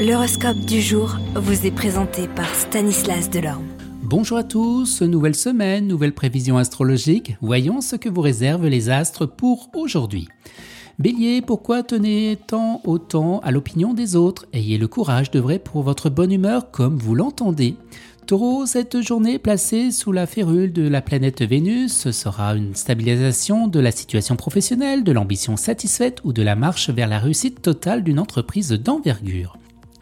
[0.00, 3.66] L'horoscope du jour vous est présenté par Stanislas Delorme.
[4.02, 7.36] Bonjour à tous, nouvelle semaine, nouvelle prévision astrologique.
[7.42, 10.26] Voyons ce que vous réservent les astres pour aujourd'hui.
[10.98, 14.46] Bélier, pourquoi tenez tant autant à l'opinion des autres?
[14.54, 17.76] Ayez le courage d'œuvrer pour votre bonne humeur comme vous l'entendez.
[18.24, 23.80] Taureau, cette journée placée sous la férule de la planète Vénus sera une stabilisation de
[23.80, 28.18] la situation professionnelle, de l'ambition satisfaite ou de la marche vers la réussite totale d'une
[28.18, 29.59] entreprise d'envergure.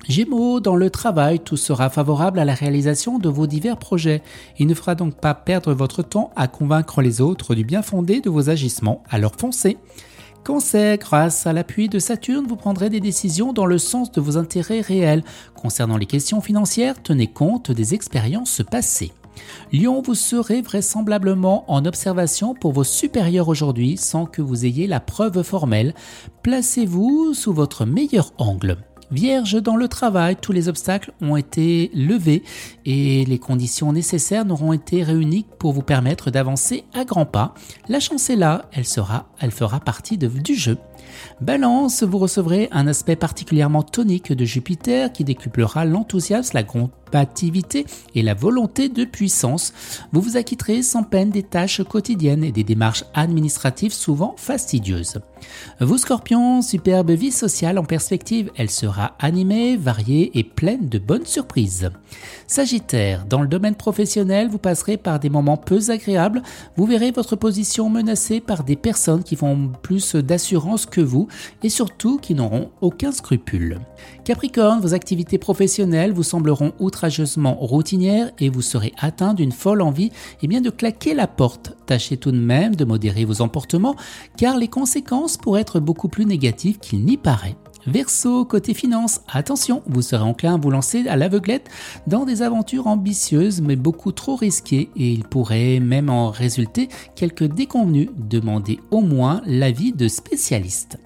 [0.08, 4.22] Gémeaux, dans le travail, tout sera favorable à la réalisation de vos divers projets.
[4.58, 8.22] Il ne fera donc pas perdre votre temps à convaincre les autres du bien fondé
[8.22, 9.76] de vos agissements, alors foncez.
[10.44, 14.38] Cancer, grâce à l'appui de Saturne, vous prendrez des décisions dans le sens de vos
[14.38, 15.24] intérêts réels.
[15.54, 19.12] Concernant les questions financières, tenez compte des expériences passées.
[19.74, 25.00] Lion, vous serez vraisemblablement en observation pour vos supérieurs aujourd'hui sans que vous ayez la
[25.00, 25.94] preuve formelle.
[26.42, 28.78] Placez-vous sous votre meilleur angle.
[29.10, 32.42] Vierge dans le travail, tous les obstacles ont été levés
[32.84, 37.54] et les conditions nécessaires n'auront été réunies pour vous permettre d'avancer à grands pas.
[37.88, 40.76] La chance est là, elle sera, elle fera partie du jeu.
[41.40, 48.22] Balance, vous recevrez un aspect particulièrement tonique de Jupiter qui décuplera l'enthousiasme, la compatibilité et
[48.22, 49.72] la volonté de puissance.
[50.12, 55.20] Vous vous acquitterez sans peine des tâches quotidiennes et des démarches administratives souvent fastidieuses.
[55.80, 61.26] Vous scorpions, superbe vie sociale en perspective, elle sera animée, variée et pleine de bonnes
[61.26, 61.90] surprises.
[62.46, 66.42] Sagittaire, dans le domaine professionnel, vous passerez par des moments peu agréables,
[66.76, 71.28] vous verrez votre position menacée par des personnes qui font plus d'assurance que vous
[71.62, 73.80] et surtout qui n'auront aucun scrupule.
[74.24, 80.10] Capricorne, vos activités professionnelles vous sembleront outrageusement routinières et vous serez atteint d'une folle envie
[80.42, 81.76] eh bien, de claquer la porte.
[81.86, 83.96] Tâchez tout de même de modérer vos emportements
[84.36, 87.56] car les conséquences pourraient être beaucoup plus négatives qu'il n'y paraît.
[87.90, 91.70] Verso, côté finance, attention, vous serez enclin à vous lancer à l'aveuglette
[92.06, 97.44] dans des aventures ambitieuses mais beaucoup trop risquées et il pourrait même en résulter quelques
[97.44, 98.10] déconvenus.
[98.14, 100.98] Demandez au moins l'avis de spécialistes.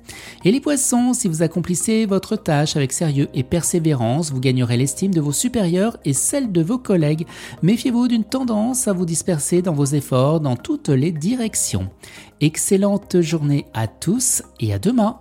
[0.44, 5.14] Et les poissons, si vous accomplissez votre tâche avec sérieux et persévérance, vous gagnerez l'estime
[5.14, 7.26] de vos supérieurs et celle de vos collègues.
[7.62, 11.90] Méfiez-vous d'une tendance à vous disperser dans vos efforts dans toutes les directions.
[12.40, 15.20] Excellente journée à tous et à demain